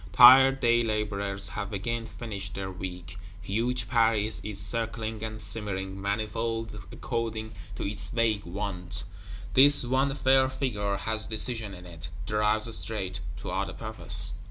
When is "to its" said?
7.75-8.09